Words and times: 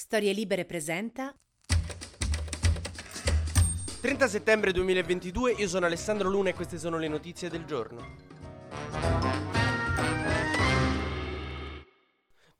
Storie 0.00 0.32
Libere 0.32 0.64
presenta 0.64 1.34
30 4.00 4.28
settembre 4.28 4.70
2022, 4.70 5.54
io 5.54 5.66
sono 5.66 5.86
Alessandro 5.86 6.28
Luna 6.28 6.50
e 6.50 6.54
queste 6.54 6.78
sono 6.78 6.98
le 6.98 7.08
notizie 7.08 7.48
del 7.48 7.64
giorno. 7.64 9.17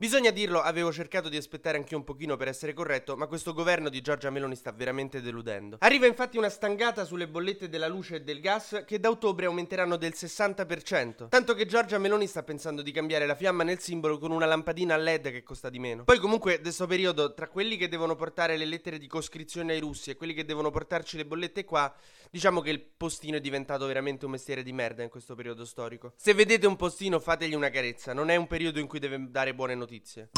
Bisogna 0.01 0.31
dirlo, 0.31 0.61
avevo 0.61 0.93
cercato 0.93 1.29
di 1.29 1.37
aspettare 1.37 1.77
anche 1.77 1.97
un 1.97 2.05
pochino 2.05 2.37
per 2.37 2.47
essere 2.47 2.73
corretto, 2.73 3.17
ma 3.17 3.27
questo 3.27 3.53
governo 3.53 3.89
di 3.89 4.01
Giorgia 4.01 4.31
Meloni 4.31 4.55
sta 4.55 4.71
veramente 4.71 5.21
deludendo. 5.21 5.79
Arriva 5.81 6.07
infatti 6.07 6.39
una 6.39 6.49
stangata 6.49 7.05
sulle 7.05 7.27
bollette 7.27 7.69
della 7.69 7.89
luce 7.89 8.15
e 8.15 8.21
del 8.23 8.39
gas 8.39 8.85
che 8.87 9.01
da 9.01 9.11
ottobre 9.11 9.47
aumenteranno 9.47 9.97
del 9.97 10.13
60%, 10.15 11.27
tanto 11.29 11.55
che 11.55 11.67
Giorgia 11.67 11.99
Meloni 11.99 12.29
sta 12.29 12.45
pensando 12.45 12.83
di 12.83 12.93
cambiare 12.93 13.27
la 13.27 13.35
fiamma 13.35 13.65
nel 13.65 13.81
simbolo 13.81 14.19
con 14.19 14.31
una 14.31 14.47
lampadina 14.47 14.95
a 14.95 14.99
LED 14.99 15.33
che 15.33 15.43
costa 15.43 15.69
di 15.69 15.81
meno. 15.81 16.05
Poi 16.05 16.21
comunque, 16.21 16.55
in 16.55 16.63
questo 16.63 16.87
periodo, 16.87 17.35
tra 17.35 17.49
quelli 17.49 17.77
che 17.77 17.89
devono 17.89 18.15
portare 18.15 18.57
le 18.57 18.67
lettere 18.67 18.99
di 18.99 19.09
coscrizione 19.09 19.73
ai 19.73 19.81
russi 19.81 20.11
e 20.11 20.17
quelli 20.17 20.33
che 20.33 20.45
devono 20.45 20.71
portarci 20.71 21.17
le 21.17 21.27
bollette 21.27 21.65
qua, 21.65 21.93
diciamo 22.31 22.61
che 22.61 22.71
il 22.71 22.81
postino 22.81 23.39
è 23.39 23.41
diventato 23.41 23.85
veramente 23.87 24.27
un 24.27 24.31
mestiere 24.31 24.63
di 24.63 24.73
merda 24.73 25.03
in 25.03 25.09
questo 25.09 25.35
periodo 25.35 25.65
storico. 25.65 26.13
Se 26.15 26.35
vedete 26.35 26.69
un 26.69 26.77
postino 26.77 27.19
fategli 27.19 27.55
una 27.55 27.71
carezza, 27.71 28.13
non 28.13 28.31
è 28.31 28.37
un 28.37 28.47
periodo 28.47 28.79
in 28.79 28.87
cui 28.87 29.01
deve 29.01 29.27
dare 29.29 29.57
buone 29.57 29.75
notizie 29.75 29.87
notizie. 29.89 30.29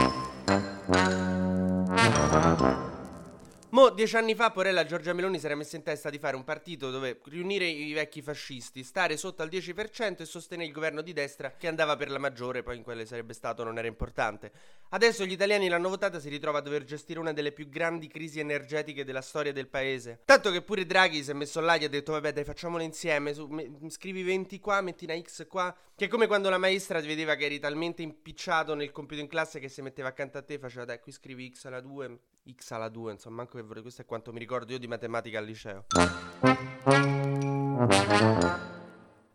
Mo, 3.73 3.91
dieci 3.91 4.17
anni 4.17 4.35
fa, 4.35 4.51
Porella 4.51 4.85
Giorgia 4.85 5.13
Meloni 5.13 5.39
si 5.39 5.47
era 5.47 5.55
messa 5.55 5.77
in 5.77 5.85
testa 5.85 6.11
di 6.11 6.19
fare 6.19 6.35
un 6.35 6.43
partito 6.43 6.91
dove 6.91 7.21
riunire 7.27 7.67
i 7.67 7.93
vecchi 7.93 8.21
fascisti, 8.21 8.83
stare 8.83 9.17
sotto 9.17 9.43
al 9.43 9.49
10% 9.49 10.23
e 10.23 10.25
sostenere 10.25 10.67
il 10.67 10.75
governo 10.75 11.03
di 11.03 11.13
destra 11.13 11.53
che 11.53 11.69
andava 11.69 11.95
per 11.95 12.11
la 12.11 12.19
maggiore, 12.19 12.65
poi 12.65 12.79
in 12.79 12.83
quelle 12.83 13.07
sarebbe 13.07 13.33
stato, 13.33 13.63
non 13.63 13.79
era 13.79 13.87
importante. 13.87 14.51
Adesso 14.89 15.25
gli 15.25 15.31
italiani 15.31 15.69
l'hanno 15.69 15.89
votata 15.89 16.17
e 16.17 16.21
si 16.21 16.29
ritrova 16.29 16.59
a 16.59 16.63
dover 16.63 16.83
gestire 16.83 17.21
una 17.21 17.33
delle 17.33 17.53
più 17.53 17.69
grandi 17.69 18.09
crisi 18.09 18.41
energetiche 18.41 19.05
della 19.05 19.21
storia 19.21 19.53
del 19.53 19.69
paese. 19.69 20.23
Tanto 20.25 20.51
che 20.51 20.63
pure 20.63 20.85
Draghi 20.85 21.23
si 21.23 21.31
è 21.31 21.35
messo 21.35 21.61
là 21.61 21.77
e 21.77 21.85
ha 21.85 21.89
detto 21.89 22.11
vabbè 22.11 22.33
dai 22.33 22.43
facciamole 22.43 22.83
insieme, 22.83 23.33
su, 23.35 23.47
me, 23.47 23.71
scrivi 23.87 24.25
20 24.25 24.59
qua, 24.59 24.81
metti 24.81 25.05
una 25.05 25.17
X 25.17 25.47
qua, 25.47 25.73
che 25.95 26.07
è 26.07 26.09
come 26.09 26.27
quando 26.27 26.51
la 26.51 26.59
maestra 26.59 27.01
ti 27.01 27.07
vedeva 27.07 27.37
che 27.37 27.45
eri 27.45 27.61
talmente 27.61 28.03
impicciato 28.03 28.75
nel 28.75 28.91
compito 28.91 29.21
in 29.21 29.29
classe 29.29 29.61
che 29.61 29.69
si 29.69 29.81
metteva 29.81 30.09
accanto 30.09 30.39
a 30.39 30.43
te 30.43 30.55
e 30.55 30.59
faceva 30.59 30.85
dai 30.85 30.99
qui 30.99 31.13
scrivi 31.13 31.53
X 31.55 31.67
alla 31.67 31.81
2, 31.81 32.19
X 32.53 32.71
alla 32.73 32.89
2, 32.89 33.13
insomma 33.13 33.37
manco 33.37 33.57
che 33.57 33.63
vorrei, 33.63 33.83
questo 33.83 34.03
è 34.03 34.05
quanto 34.05 34.33
mi 34.33 34.39
ricordo 34.39 34.73
io 34.73 34.79
di 34.79 34.87
matematica 34.87 35.39
al 35.39 35.45
liceo. 35.45 35.87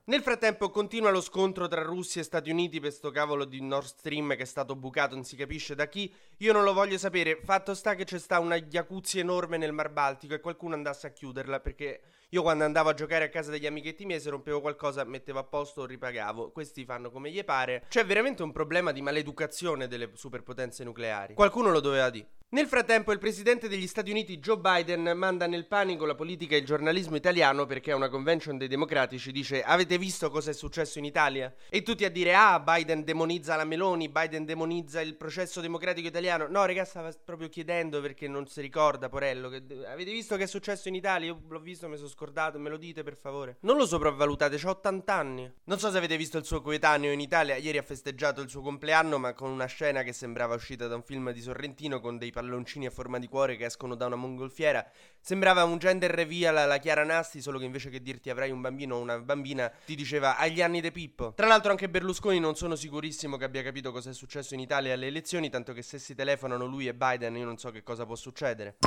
Nel 0.07 0.21
frattempo 0.21 0.69
continua 0.69 1.09
lo 1.09 1.19
scontro 1.19 1.67
tra 1.67 1.81
Russia 1.81 2.21
e 2.21 2.23
Stati 2.23 2.51
Uniti 2.51 2.79
per 2.79 2.91
sto 2.91 3.09
cavolo 3.09 3.43
di 3.43 3.59
Nord 3.59 3.87
Stream 3.87 4.35
che 4.35 4.43
è 4.43 4.45
stato 4.45 4.75
bucato 4.75 5.15
non 5.15 5.23
si 5.23 5.35
capisce 5.35 5.73
da 5.73 5.87
chi. 5.87 6.13
Io 6.37 6.53
non 6.53 6.63
lo 6.63 6.73
voglio 6.73 6.99
sapere. 6.99 7.39
Fatto 7.43 7.73
sta 7.73 7.95
che 7.95 8.03
c'è 8.03 8.19
sta 8.19 8.39
una 8.39 8.55
jacuzzi 8.61 9.17
enorme 9.17 9.57
nel 9.57 9.71
Mar 9.71 9.89
Baltico 9.89 10.35
e 10.35 10.39
qualcuno 10.39 10.75
andasse 10.75 11.07
a 11.07 11.09
chiuderla 11.09 11.59
perché 11.59 12.01
io 12.29 12.41
quando 12.41 12.63
andavo 12.63 12.89
a 12.89 12.93
giocare 12.93 13.25
a 13.25 13.29
casa 13.29 13.51
degli 13.51 13.65
amichetti 13.65 14.05
miei 14.05 14.19
se 14.19 14.29
rompevo 14.29 14.59
qualcosa 14.59 15.03
mettevo 15.03 15.39
a 15.39 15.43
posto 15.43 15.81
o 15.81 15.85
ripagavo. 15.85 16.51
Questi 16.51 16.83
fanno 16.85 17.11
come 17.11 17.31
gli 17.31 17.43
pare. 17.43 17.83
C'è 17.87 18.05
veramente 18.05 18.43
un 18.43 18.51
problema 18.51 18.91
di 18.91 19.01
maleducazione 19.01 19.87
delle 19.87 20.09
superpotenze 20.13 20.83
nucleari. 20.83 21.35
Qualcuno 21.35 21.69
lo 21.71 21.79
doveva 21.79 22.09
dire. 22.09 22.27
Nel 22.49 22.67
frattempo 22.67 23.11
il 23.11 23.17
presidente 23.17 23.67
degli 23.67 23.87
Stati 23.87 24.11
Uniti 24.11 24.37
Joe 24.37 24.57
Biden 24.57 25.17
manda 25.17 25.45
nel 25.47 25.65
panico 25.65 26.05
la 26.05 26.15
politica 26.15 26.55
e 26.55 26.59
il 26.59 26.65
giornalismo 26.65 27.15
italiano 27.15 27.65
perché 27.65 27.91
a 27.91 27.95
una 27.95 28.07
convention 28.07 28.57
dei 28.57 28.67
democratici 28.67 29.31
dice 29.31 29.63
avete 29.63 29.97
visto 29.97 30.29
cosa 30.29 30.51
è 30.51 30.53
successo 30.53 30.99
in 30.99 31.05
Italia? 31.05 31.53
E 31.69 31.81
tutti 31.81 32.05
a 32.05 32.09
dire 32.09 32.33
ah 32.33 32.59
Biden 32.59 33.03
demonizza 33.03 33.55
la 33.55 33.65
Meloni, 33.65 34.09
Biden 34.09 34.45
demonizza 34.45 35.01
il 35.01 35.15
processo 35.15 35.59
democratico 35.59 36.07
italiano. 36.07 36.47
No 36.47 36.63
ragazzi 36.65 36.91
stava 36.91 37.11
proprio 37.25 37.49
chiedendo 37.49 37.99
perché 37.99 38.27
non 38.27 38.47
si 38.47 38.61
ricorda 38.61 39.09
Porello 39.09 39.49
che 39.49 39.63
avete 39.87 40.11
visto 40.11 40.37
che 40.37 40.43
è 40.43 40.47
successo 40.47 40.87
in 40.87 40.95
Italia? 40.95 41.27
Io 41.27 41.41
l'ho 41.49 41.59
visto, 41.59 41.89
mi 41.89 41.97
sono 41.97 42.07
scordato, 42.15 42.57
me 42.57 42.69
lo 42.69 42.77
dite 42.77 43.03
per 43.03 43.17
favore. 43.17 43.57
Non 43.61 43.75
lo 43.75 43.85
sopravvalutate, 43.85 44.57
ho 44.63 44.69
80 44.69 45.13
anni. 45.13 45.51
Non 45.65 45.79
so 45.79 45.91
se 45.91 45.97
avete 45.97 46.15
visto 46.15 46.37
il 46.37 46.45
suo 46.45 46.61
coetaneo 46.61 47.11
in 47.11 47.19
Italia, 47.19 47.57
ieri 47.57 47.77
ha 47.77 47.83
festeggiato 47.83 48.39
il 48.39 48.47
suo 48.49 48.61
compleanno 48.61 49.17
ma 49.17 49.33
con 49.33 49.51
una 49.51 49.65
scena 49.65 50.01
che 50.01 50.13
sembrava 50.13 50.55
uscita 50.55 50.87
da 50.87 50.95
un 50.95 51.03
film 51.03 51.31
di 51.31 51.41
Sorrentino 51.41 51.99
con 51.99 52.17
dei 52.17 52.31
palloncini 52.31 52.85
a 52.85 52.89
forma 52.89 53.19
di 53.19 53.27
cuore 53.27 53.57
che 53.57 53.65
escono 53.65 53.95
da 53.95 54.05
una 54.05 54.15
mongolfiera. 54.15 54.89
Sembrava 55.19 55.65
un 55.65 55.77
gender 55.77 56.09
reveal 56.09 56.55
alla 56.55 56.77
Chiara 56.77 57.03
Nasti, 57.03 57.41
solo 57.41 57.59
che 57.59 57.65
invece 57.65 57.89
che 57.89 58.01
dirti 58.01 58.29
avrai 58.29 58.51
un 58.51 58.61
bambino 58.61 58.95
o 58.95 58.99
una 58.99 59.19
bambina, 59.19 59.69
ti 59.85 59.95
diceva 59.95 60.37
agli 60.37 60.61
anni 60.61 60.79
de 60.79 60.91
Pippo. 60.91 61.33
Tra 61.35 61.47
l'altro 61.47 61.71
anche 61.71 61.89
Berlusconi 61.89 62.39
non 62.39 62.55
sono 62.55 62.75
sicurissimo 62.75 63.35
che 63.35 63.43
abbia 63.43 63.61
capito 63.61 63.91
cosa 63.91 64.11
è 64.11 64.13
successo 64.13 64.53
in 64.53 64.61
Italia 64.61 64.93
alle 64.93 65.07
elezioni, 65.07 65.49
tanto 65.49 65.73
che 65.73 65.81
se 65.81 65.99
si 65.99 66.15
telefonano 66.15 66.65
lui 66.65 66.87
e 66.87 66.93
Biden 66.93 67.35
io 67.35 67.45
non 67.45 67.57
so 67.57 67.71
che 67.71 67.83
cosa 67.83 68.05
può 68.05 68.15
succedere. 68.15 68.77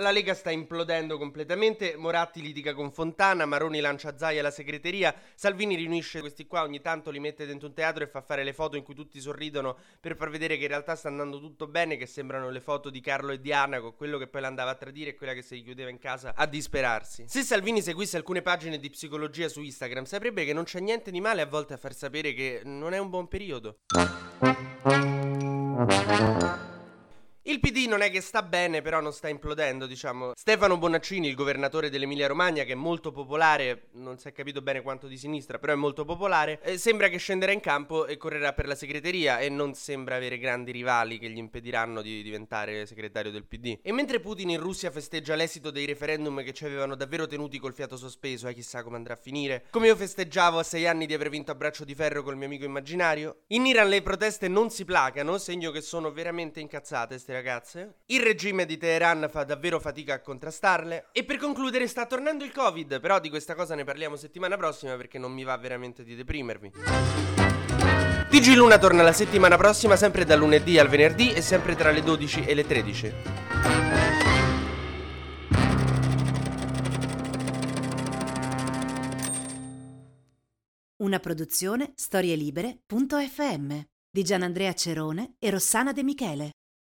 La 0.00 0.12
Lega 0.12 0.32
sta 0.32 0.50
implodendo 0.50 1.18
completamente, 1.18 1.94
Moratti 1.94 2.40
litiga 2.40 2.72
con 2.72 2.90
Fontana, 2.90 3.44
Maroni 3.44 3.80
lancia 3.80 4.16
Zai 4.16 4.38
alla 4.38 4.50
segreteria, 4.50 5.14
Salvini 5.34 5.74
riunisce 5.74 6.20
questi 6.20 6.46
qua, 6.46 6.62
ogni 6.62 6.80
tanto 6.80 7.10
li 7.10 7.20
mette 7.20 7.44
dentro 7.44 7.68
un 7.68 7.74
teatro 7.74 8.02
e 8.02 8.06
fa 8.06 8.22
fare 8.22 8.42
le 8.42 8.54
foto 8.54 8.78
in 8.78 8.82
cui 8.82 8.94
tutti 8.94 9.20
sorridono 9.20 9.76
per 10.00 10.16
far 10.16 10.30
vedere 10.30 10.56
che 10.56 10.62
in 10.62 10.68
realtà 10.68 10.96
sta 10.96 11.08
andando 11.08 11.38
tutto 11.38 11.66
bene, 11.66 11.98
che 11.98 12.06
sembrano 12.06 12.48
le 12.48 12.62
foto 12.62 12.88
di 12.88 13.02
Carlo 13.02 13.32
e 13.32 13.40
Diana 13.42 13.78
con 13.80 13.94
quello 13.94 14.16
che 14.16 14.26
poi 14.26 14.40
l'andava 14.40 14.70
a 14.70 14.76
tradire 14.76 15.10
e 15.10 15.14
quella 15.16 15.34
che 15.34 15.42
si 15.42 15.62
chiudeva 15.62 15.90
in 15.90 15.98
casa 15.98 16.32
a 16.34 16.46
disperarsi. 16.46 17.24
Se 17.28 17.42
Salvini 17.42 17.82
seguisse 17.82 18.16
alcune 18.16 18.40
pagine 18.40 18.78
di 18.78 18.88
psicologia 18.88 19.48
su 19.48 19.60
Instagram 19.60 20.04
saprebbe 20.04 20.46
che 20.46 20.54
non 20.54 20.64
c'è 20.64 20.80
niente 20.80 21.10
di 21.10 21.20
male 21.20 21.42
a 21.42 21.46
volte 21.46 21.74
a 21.74 21.76
far 21.76 21.92
sapere 21.92 22.32
che 22.32 22.62
non 22.64 22.94
è 22.94 22.98
un 22.98 23.10
buon 23.10 23.28
periodo. 23.28 23.80
Il 27.50 27.58
PD 27.58 27.88
non 27.88 28.00
è 28.00 28.12
che 28.12 28.20
sta 28.20 28.44
bene, 28.44 28.80
però 28.80 29.00
non 29.00 29.12
sta 29.12 29.26
implodendo, 29.26 29.86
diciamo. 29.86 30.34
Stefano 30.36 30.78
Bonaccini, 30.78 31.26
il 31.26 31.34
governatore 31.34 31.90
dell'Emilia 31.90 32.28
Romagna, 32.28 32.62
che 32.62 32.74
è 32.74 32.76
molto 32.76 33.10
popolare, 33.10 33.88
non 33.94 34.18
si 34.18 34.28
è 34.28 34.32
capito 34.32 34.62
bene 34.62 34.82
quanto 34.82 35.08
di 35.08 35.16
sinistra, 35.16 35.58
però 35.58 35.72
è 35.72 35.76
molto 35.76 36.04
popolare, 36.04 36.60
eh, 36.62 36.78
sembra 36.78 37.08
che 37.08 37.16
scenderà 37.18 37.50
in 37.50 37.58
campo 37.58 38.06
e 38.06 38.16
correrà 38.18 38.52
per 38.52 38.68
la 38.68 38.76
segreteria 38.76 39.40
e 39.40 39.48
non 39.48 39.74
sembra 39.74 40.14
avere 40.14 40.38
grandi 40.38 40.70
rivali 40.70 41.18
che 41.18 41.28
gli 41.28 41.38
impediranno 41.38 42.02
di 42.02 42.22
diventare 42.22 42.86
segretario 42.86 43.32
del 43.32 43.46
PD. 43.46 43.80
E 43.82 43.90
mentre 43.90 44.20
Putin 44.20 44.50
in 44.50 44.60
Russia 44.60 44.92
festeggia 44.92 45.34
l'esito 45.34 45.72
dei 45.72 45.86
referendum 45.86 46.44
che 46.44 46.52
ci 46.52 46.64
avevano 46.64 46.94
davvero 46.94 47.26
tenuti 47.26 47.58
col 47.58 47.74
fiato 47.74 47.96
sospeso, 47.96 48.46
eh, 48.46 48.54
chissà 48.54 48.84
come 48.84 48.94
andrà 48.94 49.14
a 49.14 49.20
finire, 49.20 49.64
come 49.70 49.88
io 49.88 49.96
festeggiavo 49.96 50.60
a 50.60 50.62
sei 50.62 50.86
anni 50.86 51.04
di 51.04 51.14
aver 51.14 51.30
vinto 51.30 51.50
a 51.50 51.56
braccio 51.56 51.84
di 51.84 51.96
ferro 51.96 52.22
col 52.22 52.36
mio 52.36 52.46
amico 52.46 52.64
immaginario, 52.64 53.40
in 53.48 53.66
Iran 53.66 53.88
le 53.88 54.02
proteste 54.02 54.46
non 54.46 54.70
si 54.70 54.84
placano, 54.84 55.36
segno 55.36 55.72
che 55.72 55.80
sono 55.80 56.12
veramente 56.12 56.60
incazzate 56.60 57.18
ste 57.18 57.38
ragazze. 57.40 57.94
Il 58.06 58.20
regime 58.20 58.66
di 58.66 58.76
Teheran 58.76 59.28
fa 59.30 59.44
davvero 59.44 59.80
fatica 59.80 60.14
a 60.14 60.20
contrastarle. 60.20 61.06
E 61.12 61.24
per 61.24 61.38
concludere, 61.38 61.86
sta 61.86 62.06
tornando 62.06 62.44
il 62.44 62.52
Covid. 62.52 63.00
Però 63.00 63.18
di 63.18 63.30
questa 63.30 63.54
cosa 63.54 63.74
ne 63.74 63.84
parliamo 63.84 64.16
settimana 64.16 64.56
prossima 64.56 64.96
perché 64.96 65.18
non 65.18 65.32
mi 65.32 65.42
va 65.42 65.56
veramente 65.56 66.04
di 66.04 66.14
deprimervi. 66.14 66.72
TG 68.30 68.54
Luna 68.54 68.78
torna 68.78 69.02
la 69.02 69.12
settimana 69.12 69.56
prossima, 69.56 69.96
sempre 69.96 70.24
dal 70.24 70.38
lunedì 70.38 70.78
al 70.78 70.88
venerdì 70.88 71.32
e 71.32 71.40
sempre 71.40 71.74
tra 71.74 71.90
le 71.90 72.02
12 72.02 72.44
e 72.44 72.54
le 72.54 72.66
13. 72.66 73.14
Una 80.98 81.18
produzione 81.18 81.92
storielibere.fm 81.96 83.80
di 84.12 84.22
Gianandrea 84.22 84.74
Cerone 84.74 85.34
e 85.38 85.50
Rossana 85.50 85.92
De 85.92 86.02
Michele. 86.02 86.50